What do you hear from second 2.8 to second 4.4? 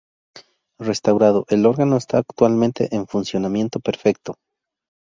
en funcionamiento perfecto.